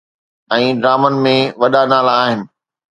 ۽ 0.55 0.63
ڊرامن 0.81 1.13
۾ 1.29 1.35
وڏا 1.61 1.81
نالا 1.91 2.13
آهن 2.25 2.39